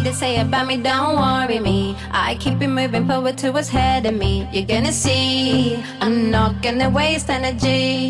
What 0.00 0.06
haters 0.06 0.20
say 0.20 0.40
about 0.40 0.66
me, 0.66 0.78
don't 0.78 1.16
worry 1.16 1.58
me. 1.58 1.94
I 2.10 2.34
keep 2.36 2.62
it 2.62 2.68
moving 2.68 3.06
forward 3.06 3.36
towards 3.36 3.68
ahead 3.68 4.06
of 4.06 4.14
me. 4.14 4.48
You're 4.50 4.64
gonna 4.64 4.92
see, 4.92 5.76
I'm 6.00 6.30
not 6.30 6.62
gonna 6.62 6.88
waste 6.88 7.28
energy. 7.28 8.08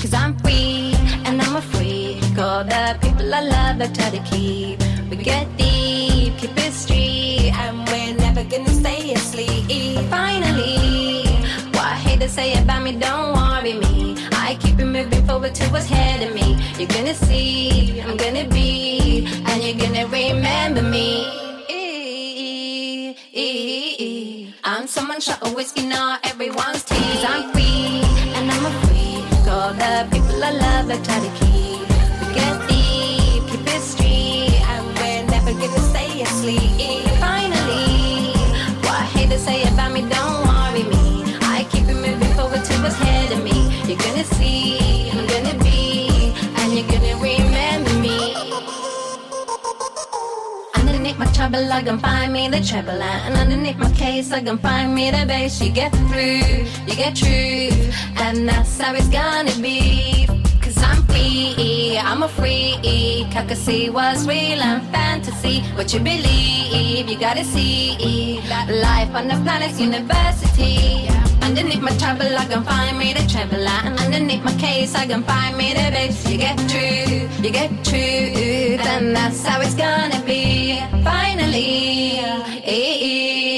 Cause 0.00 0.14
I'm 0.14 0.34
free, 0.38 0.94
and 1.26 1.42
I'm 1.42 1.56
a 1.56 1.60
freak. 1.60 2.38
All 2.38 2.64
the 2.64 2.96
people 3.02 3.34
I 3.34 3.42
love, 3.42 3.82
I 3.82 3.86
try 3.92 4.08
to 4.16 4.22
keep. 4.30 4.80
We 5.10 5.16
get 5.16 5.46
deep, 5.58 6.38
keep 6.38 6.56
it 6.56 6.72
street, 6.72 7.52
and 7.54 7.86
we're 7.88 8.14
never 8.16 8.44
gonna 8.44 8.70
stay 8.70 9.12
asleep. 9.12 9.98
Finally, 10.08 11.26
what 11.76 11.92
haters 12.06 12.32
say 12.32 12.54
about 12.62 12.82
me, 12.82 12.92
don't 12.92 13.34
worry 13.34 13.74
me. 13.74 14.16
I 14.32 14.56
keep 14.58 14.78
it 14.78 14.86
moving 14.86 15.26
forward 15.26 15.54
towards 15.54 15.90
ahead 15.90 16.26
of 16.26 16.34
me. 16.34 16.56
You're 16.78 16.88
gonna 16.88 17.14
see, 17.14 18.00
I'm 18.00 18.16
gonna 18.16 18.48
be, 18.48 18.83
and 19.96 20.12
remember 20.12 20.82
me. 20.82 21.26
I'm 24.66 24.86
someone 24.86 25.20
shot 25.20 25.42
of 25.42 25.54
whiskey, 25.54 25.86
not 25.86 26.26
everyone's 26.26 26.82
tea. 26.84 27.24
I'm 27.24 27.52
free, 27.52 28.02
and 28.34 28.50
I'm 28.50 28.64
a 28.66 28.70
freak. 28.86 29.24
All 29.48 29.72
the 29.72 30.08
people 30.10 30.42
I 30.42 30.50
love, 30.50 30.90
I 30.90 30.96
try 31.02 31.20
to 31.20 31.30
keep. 31.38 31.86
We 32.20 32.34
get 32.34 32.68
deep, 32.68 33.46
keep 33.50 33.74
it 33.74 33.82
street, 33.82 34.60
and 34.72 34.84
we're 34.98 35.24
never 35.30 35.52
gonna 35.52 35.80
stay 35.92 36.22
asleep. 36.22 37.04
Finally, 37.20 38.32
what 38.84 39.02
haters 39.14 39.42
say 39.42 39.62
about 39.62 39.92
me, 39.92 40.02
don't 40.02 40.46
worry 40.48 40.84
me. 40.84 41.36
I 41.42 41.66
keep 41.70 41.88
it 41.88 41.94
moving 41.94 42.34
forward 42.34 42.64
to 42.64 42.74
what's 42.82 43.00
ahead 43.00 43.32
of 43.32 43.44
me. 43.44 43.53
Trouble, 51.50 51.72
I 51.72 51.82
can 51.82 51.98
find 51.98 52.32
me 52.32 52.48
the 52.48 52.60
treble. 52.60 53.02
And 53.02 53.34
underneath 53.34 53.76
my 53.76 53.90
case, 53.92 54.32
I 54.32 54.42
can 54.42 54.58
find 54.58 54.94
me 54.94 55.10
the 55.10 55.26
bass. 55.26 55.60
You 55.60 55.70
get 55.72 55.92
through, 55.92 56.64
you 56.86 56.94
get 56.96 57.14
true. 57.14 57.70
And 58.16 58.48
that's 58.48 58.80
how 58.80 58.94
it's 58.94 59.08
gonna 59.08 59.54
be. 59.60 60.26
Cause 60.62 60.78
I'm 60.78 61.02
free, 61.04 61.98
I'm 61.98 62.22
a 62.22 62.28
freak. 62.28 63.36
I 63.36 63.44
can 63.46 63.56
see 63.56 63.90
what's 63.90 64.26
real 64.26 64.60
and 64.62 64.82
fantasy. 64.90 65.60
What 65.76 65.92
you 65.92 66.00
believe, 66.00 67.08
you 67.10 67.18
gotta 67.18 67.44
see. 67.44 68.40
Life 68.68 69.14
on 69.14 69.28
the 69.28 69.38
planet's 69.44 69.78
university. 69.78 71.23
Underneath 71.44 71.82
my 71.82 71.94
trouble, 71.98 72.36
I 72.36 72.46
can 72.46 72.64
find 72.64 72.98
me 72.98 73.12
the. 73.12 73.24
And 73.84 73.98
underneath 74.00 74.42
my 74.42 74.54
case, 74.54 74.94
I 74.94 75.06
can 75.06 75.22
find 75.22 75.56
me 75.56 75.74
the 75.74 75.90
bass. 75.90 76.26
You 76.28 76.38
get 76.38 76.56
true, 76.70 77.28
you 77.42 77.50
get 77.50 77.70
truth, 77.84 78.80
and 78.94 79.14
that's 79.14 79.44
how 79.44 79.60
it's 79.60 79.74
gonna 79.74 80.22
be. 80.24 80.80
Finally, 81.04 82.20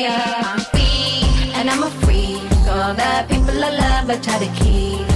I'm 0.06 0.60
free, 0.72 1.52
and 1.54 1.70
I'm 1.70 1.84
a 1.84 1.90
freak. 2.02 2.42
All 2.68 2.92
the 2.94 3.24
people 3.28 3.64
I 3.64 3.70
love, 3.70 4.10
I 4.10 4.18
try 4.18 4.38
to 4.38 4.50
keep. 4.60 5.15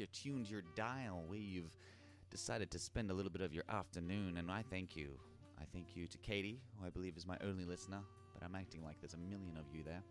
You're 0.00 0.08
tuned 0.14 0.48
your 0.48 0.62
dial, 0.74 1.26
you've 1.30 1.76
decided 2.30 2.70
to 2.70 2.78
spend 2.78 3.10
a 3.10 3.14
little 3.14 3.30
bit 3.30 3.42
of 3.42 3.52
your 3.52 3.64
afternoon. 3.68 4.38
And 4.38 4.50
I 4.50 4.64
thank 4.70 4.96
you. 4.96 5.10
I 5.60 5.64
thank 5.74 5.94
you 5.94 6.06
to 6.06 6.18
Katie, 6.18 6.58
who 6.78 6.86
I 6.86 6.90
believe 6.90 7.18
is 7.18 7.26
my 7.26 7.36
only 7.44 7.66
listener, 7.66 8.00
but 8.32 8.42
I'm 8.42 8.54
acting 8.54 8.82
like 8.82 8.98
there's 8.98 9.12
a 9.12 9.18
million 9.18 9.58
of 9.58 9.66
you 9.74 9.82
there, 9.84 10.02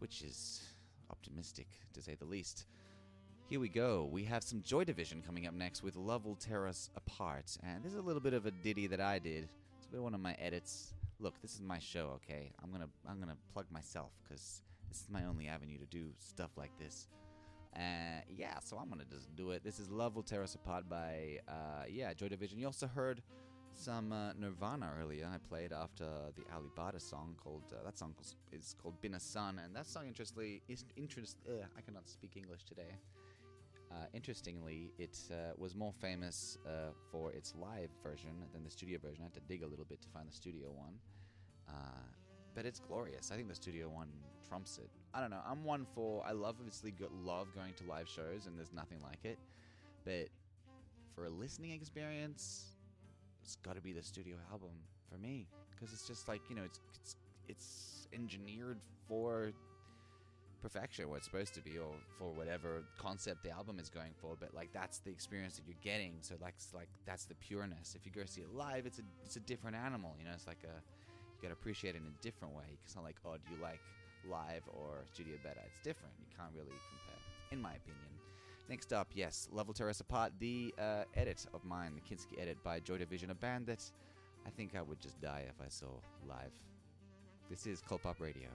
which 0.00 0.22
is 0.22 0.60
optimistic 1.08 1.68
to 1.94 2.02
say 2.02 2.16
the 2.16 2.24
least. 2.24 2.66
Here 3.48 3.60
we 3.60 3.68
go. 3.68 4.08
We 4.10 4.24
have 4.24 4.42
some 4.42 4.60
Joy 4.60 4.82
Division 4.82 5.22
coming 5.24 5.46
up 5.46 5.54
next 5.54 5.84
with 5.84 5.94
Love 5.94 6.24
Will 6.24 6.34
Tear 6.34 6.66
Us 6.66 6.90
Apart. 6.96 7.56
And 7.62 7.84
this 7.84 7.92
is 7.92 7.98
a 7.98 8.02
little 8.02 8.20
bit 8.20 8.34
of 8.34 8.46
a 8.46 8.50
ditty 8.50 8.88
that 8.88 9.00
I 9.00 9.20
did. 9.20 9.48
It's 9.78 9.86
a 9.86 9.90
bit 9.90 10.02
one 10.02 10.14
of 10.14 10.20
my 10.20 10.34
edits. 10.40 10.94
Look, 11.20 11.40
this 11.42 11.54
is 11.54 11.62
my 11.62 11.78
show, 11.78 12.16
okay? 12.16 12.50
I'm 12.60 12.72
gonna 12.72 12.88
I'm 13.08 13.20
gonna 13.20 13.36
plug 13.52 13.66
myself 13.70 14.10
because 14.24 14.62
this 14.88 15.00
is 15.00 15.06
my 15.08 15.26
only 15.26 15.46
avenue 15.46 15.78
to 15.78 15.86
do 15.86 16.08
stuff 16.18 16.50
like 16.56 16.76
this. 16.76 17.06
Uh, 17.76 18.22
yeah, 18.34 18.58
so 18.58 18.78
I'm 18.78 18.88
gonna 18.88 19.04
just 19.04 19.34
do 19.36 19.50
it. 19.50 19.62
This 19.62 19.78
is 19.78 19.90
Love 19.90 20.16
Will 20.16 20.22
Tear 20.22 20.42
Us 20.42 20.54
Apart 20.54 20.88
by 20.88 21.40
uh, 21.46 21.84
yeah 21.90 22.14
Joy 22.14 22.28
Division. 22.28 22.58
You 22.58 22.66
also 22.66 22.86
heard 22.86 23.20
some 23.74 24.12
uh, 24.12 24.32
Nirvana 24.32 24.90
earlier. 24.98 25.28
I 25.30 25.36
played 25.46 25.74
after 25.74 26.06
the 26.36 26.44
Ali 26.54 26.70
Barter 26.74 26.98
song 26.98 27.36
called 27.36 27.64
uh, 27.72 27.84
that 27.84 27.98
song 27.98 28.14
is 28.50 28.74
called 28.82 28.98
"Been 29.02 29.14
a 29.14 29.20
Son," 29.20 29.60
and 29.62 29.76
that 29.76 29.86
song 29.86 30.06
interestingly 30.06 30.62
is 30.68 30.86
interest. 30.96 31.36
Uh, 31.46 31.66
I 31.76 31.82
cannot 31.82 32.08
speak 32.08 32.38
English 32.38 32.64
today. 32.64 32.94
Uh, 33.92 34.06
interestingly, 34.14 34.92
it 34.98 35.18
uh, 35.30 35.52
was 35.58 35.74
more 35.74 35.92
famous 36.00 36.56
for 37.12 37.30
its 37.32 37.54
live 37.60 37.90
version 38.02 38.30
than 38.54 38.64
the 38.64 38.70
studio 38.70 38.98
version. 38.98 39.22
I 39.22 39.26
had 39.26 39.34
to 39.34 39.40
dig 39.40 39.62
a 39.62 39.66
little 39.66 39.84
bit 39.84 40.00
to 40.00 40.08
find 40.08 40.26
the 40.26 40.34
studio 40.34 40.68
one. 40.74 40.94
But 42.54 42.64
it's 42.64 42.80
glorious. 42.80 43.30
I 43.30 43.36
think 43.36 43.48
the 43.48 43.54
studio 43.54 43.90
one 43.90 44.08
trumps 44.48 44.78
it. 44.78 44.88
I 45.16 45.20
don't 45.20 45.30
know. 45.30 45.40
I'm 45.48 45.64
one 45.64 45.86
for. 45.94 46.22
I 46.26 46.32
love 46.32 46.56
obviously 46.60 46.92
love 47.24 47.48
going 47.54 47.72
to 47.74 47.84
live 47.84 48.06
shows, 48.06 48.46
and 48.46 48.56
there's 48.58 48.74
nothing 48.74 48.98
like 49.02 49.24
it. 49.24 49.38
But 50.04 50.28
for 51.14 51.24
a 51.24 51.30
listening 51.30 51.70
experience, 51.70 52.66
it's 53.42 53.56
got 53.56 53.76
to 53.76 53.80
be 53.80 53.94
the 53.94 54.02
studio 54.02 54.34
album 54.52 54.76
for 55.10 55.16
me 55.16 55.48
because 55.70 55.94
it's 55.94 56.06
just 56.06 56.28
like 56.28 56.42
you 56.50 56.56
know, 56.56 56.64
it's 56.64 56.80
it's 56.94 57.16
it's 57.48 58.08
engineered 58.12 58.78
for 59.08 59.52
perfection 60.60 61.08
what 61.08 61.16
it's 61.16 61.26
supposed 61.26 61.54
to 61.54 61.60
be 61.60 61.78
or 61.78 61.92
for 62.18 62.32
whatever 62.32 62.82
concept 62.98 63.42
the 63.42 63.50
album 63.50 63.78
is 63.78 63.88
going 63.90 64.12
for 64.20 64.36
but 64.40 64.52
like 64.54 64.68
that's 64.72 64.98
the 65.00 65.10
experience 65.10 65.56
that 65.56 65.62
you're 65.66 65.76
getting 65.82 66.14
so 66.22 66.34
like 66.40 66.54
like 66.74 66.88
that's 67.04 67.26
the 67.26 67.34
pureness 67.36 67.94
if 67.94 68.04
you 68.06 68.10
go 68.10 68.24
see 68.26 68.40
it 68.40 68.52
live 68.54 68.86
it's 68.86 68.98
a 68.98 69.02
it's 69.22 69.36
a 69.36 69.40
different 69.40 69.76
animal 69.76 70.14
you 70.18 70.24
know 70.24 70.30
it's 70.34 70.46
like 70.46 70.64
a 70.64 70.74
you 70.74 71.42
gotta 71.42 71.52
appreciate 71.52 71.94
it 71.94 71.98
in 71.98 72.04
a 72.04 72.22
different 72.22 72.54
way 72.54 72.64
it's 72.82 72.96
not 72.96 73.04
like 73.04 73.16
oh 73.26 73.34
do 73.34 73.54
you 73.54 73.62
like 73.62 73.80
live 74.30 74.62
or 74.68 75.04
studio 75.12 75.34
better 75.42 75.60
it's 75.66 75.80
different. 75.80 76.14
You 76.18 76.26
can't 76.36 76.50
really 76.54 76.76
compare 76.90 77.20
in 77.50 77.60
my 77.60 77.74
opinion. 77.74 78.02
Next 78.68 78.92
up 78.92 79.08
yes 79.14 79.48
level 79.52 79.74
us 79.88 80.00
apart 80.00 80.32
the 80.38 80.74
uh, 80.78 81.04
edit 81.14 81.46
of 81.54 81.64
mine 81.64 81.92
the 81.94 82.00
kinski 82.00 82.40
edit 82.40 82.62
by 82.64 82.80
joy 82.80 82.98
division 82.98 83.30
a 83.30 83.34
band 83.34 83.66
that 83.66 83.82
i 84.44 84.50
think 84.50 84.74
i 84.74 84.82
would 84.82 85.00
just 85.00 85.20
die 85.20 85.44
if 85.48 85.64
i 85.64 85.68
saw 85.68 85.86
live. 86.26 86.52
This 87.48 87.66
is 87.66 87.80
Cult 87.80 88.02
Pop 88.02 88.20
Radio. 88.20 88.48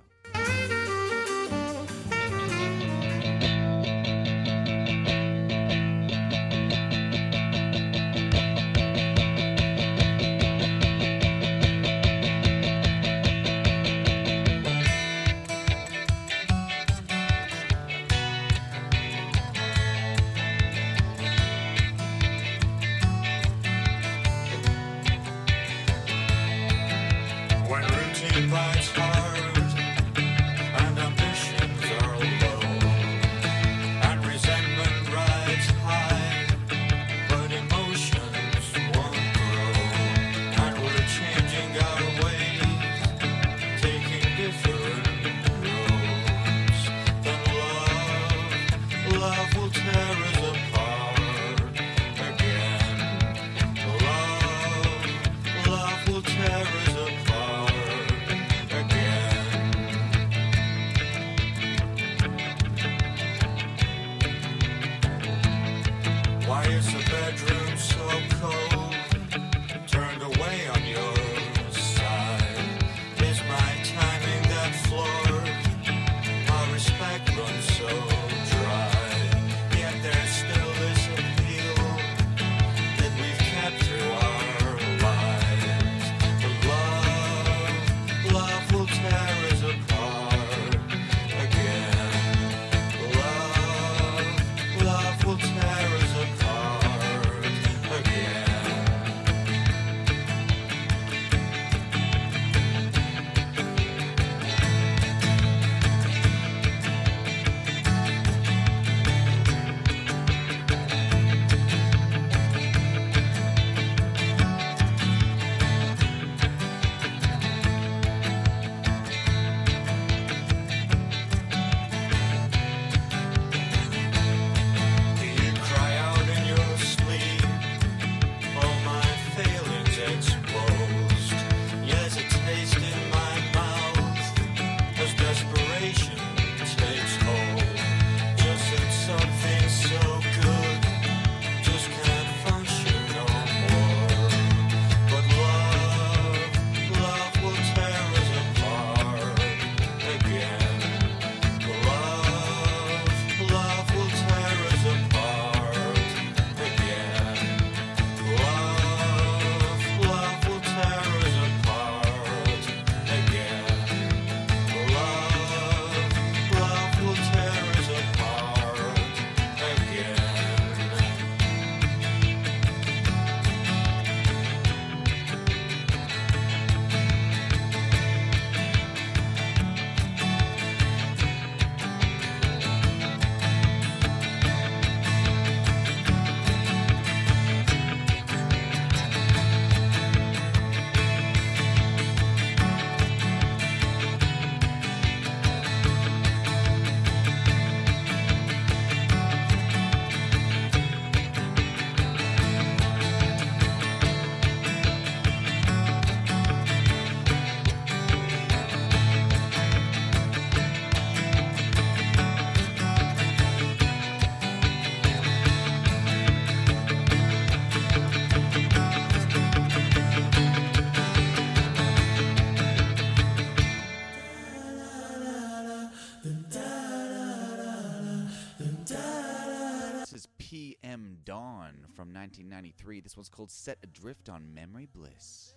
1993. 233.01 233.03
This 233.03 233.17
one's 233.17 233.29
called 233.29 233.51
Set 233.51 233.77
Adrift 233.83 234.29
on 234.29 234.53
Memory 234.53 234.87
Bliss. 234.93 235.55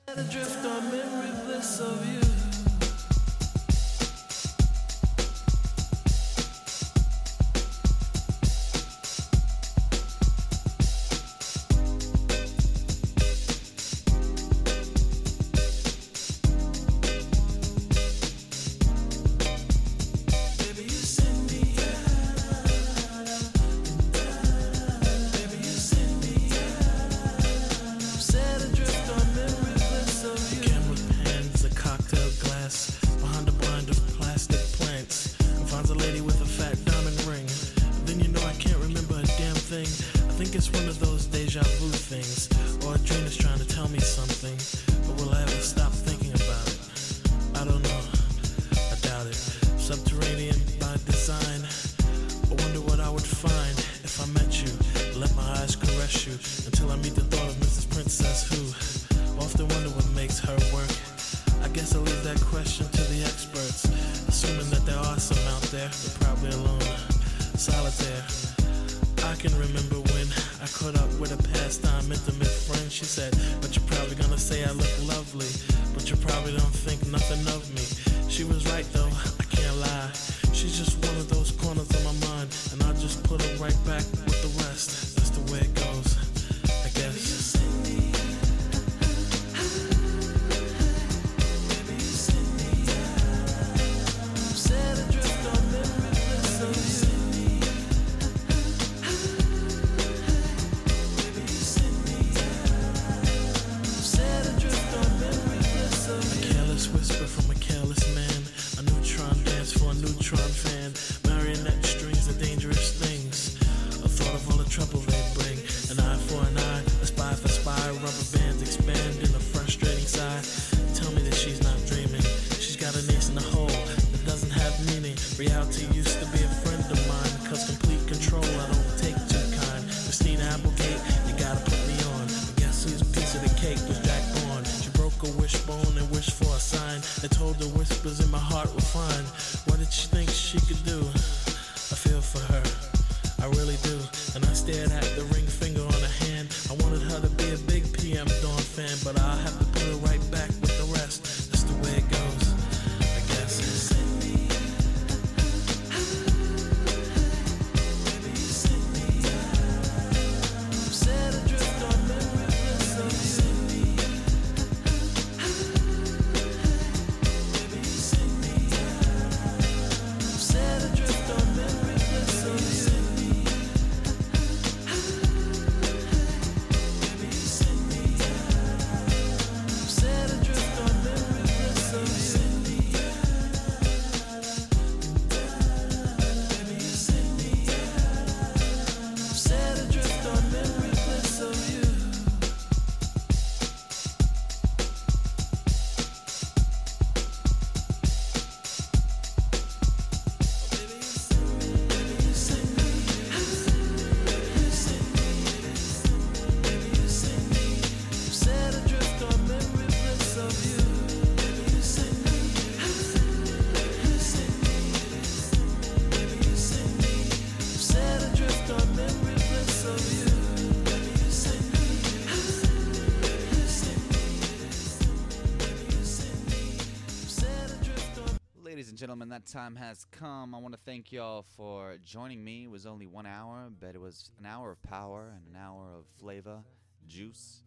time 229.54 229.76
has 229.76 230.04
come. 230.10 230.52
I 230.52 230.58
want 230.58 230.74
to 230.74 230.80
thank 230.84 231.12
y'all 231.12 231.44
for 231.56 231.96
joining 232.04 232.42
me. 232.42 232.64
It 232.64 232.70
was 232.72 232.86
only 232.86 233.06
one 233.06 233.24
hour, 233.24 233.70
but 233.78 233.94
it 233.94 234.00
was 234.00 234.32
an 234.40 234.46
hour 234.46 234.72
of 234.72 234.82
power 234.82 235.32
and 235.32 235.46
an 235.54 235.62
hour 235.62 235.94
of 235.96 236.06
flavor, 236.18 236.58
juice, 237.06 237.62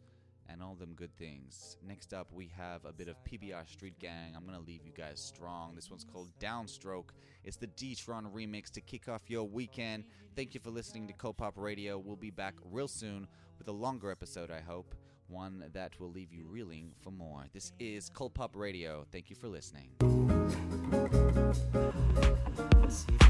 and 0.50 0.62
all 0.62 0.76
them 0.76 0.92
good 0.98 1.16
things. 1.16 1.78
Next 1.82 2.14
up, 2.14 2.28
we 2.34 2.52
have 2.58 2.84
a 2.84 2.92
bit 2.92 3.08
of 3.08 3.16
PBR 3.24 3.66
Street 3.70 3.98
Gang. 4.00 4.36
I'm 4.36 4.46
going 4.46 4.60
to 4.60 4.66
leave 4.66 4.82
you 4.84 4.92
guys 4.92 5.22
strong. 5.22 5.76
This 5.76 5.90
one's 5.90 6.04
called 6.04 6.28
Downstroke. 6.42 7.12
It's 7.46 7.56
the 7.56 7.68
D-Tron 7.68 8.26
remix 8.36 8.70
to 8.72 8.82
kick 8.82 9.08
off 9.08 9.22
your 9.30 9.46
weekend. 9.46 10.04
Thank 10.36 10.56
you 10.56 10.60
for 10.60 10.72
listening 10.72 11.08
to 11.08 11.14
Cult 11.14 11.38
Pop 11.38 11.58
Radio. 11.58 11.98
We'll 11.98 12.18
be 12.18 12.32
back 12.32 12.56
real 12.70 12.90
soon 12.90 13.30
with 13.58 13.70
a 13.70 13.72
longer 13.72 14.12
episode, 14.12 14.52
I 14.52 14.60
hope. 14.60 14.94
One 15.30 15.64
that 15.72 15.98
will 16.02 16.12
leave 16.12 16.34
you 16.34 16.48
reeling 16.50 16.92
for 17.00 17.12
more. 17.12 17.46
This 17.54 17.72
is 17.80 18.10
Cult 18.10 18.34
Pop 18.34 18.58
Radio. 18.58 19.06
Thank 19.10 19.30
you 19.30 19.38
for 19.38 19.48
listening. 19.48 19.88
Se 21.54 23.27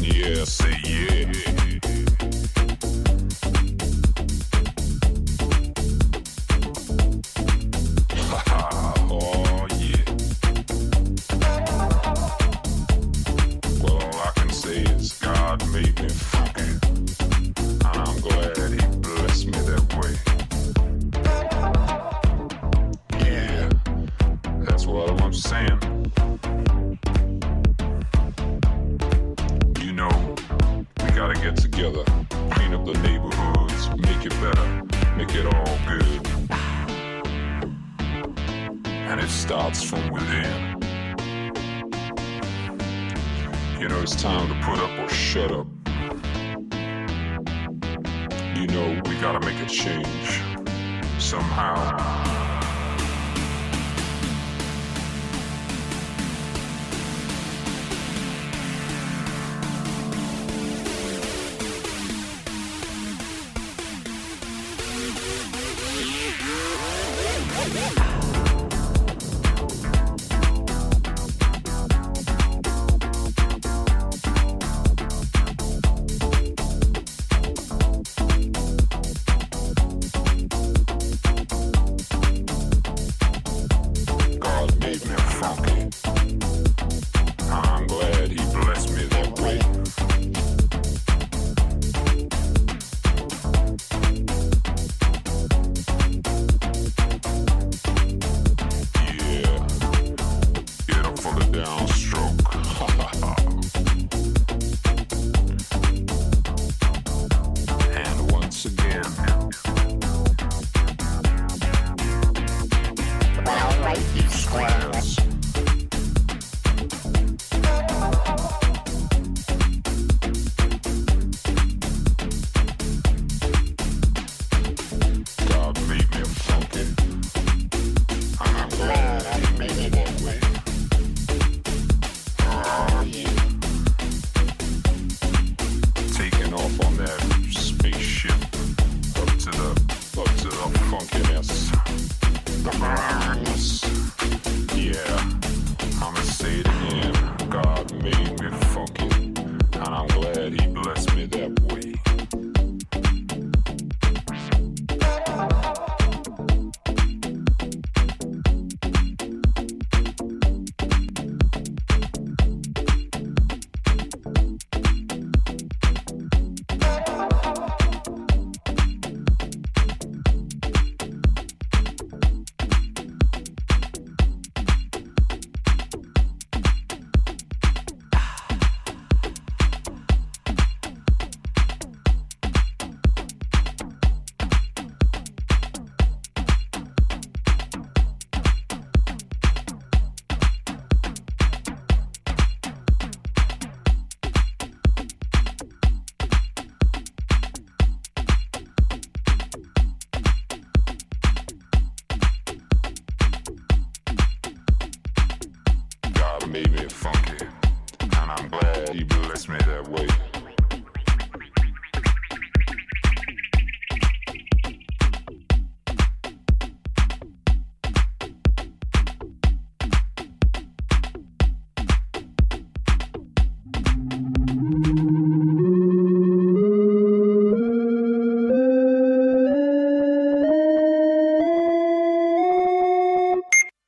Yes, 0.00 0.60
yeah. 0.84 1.51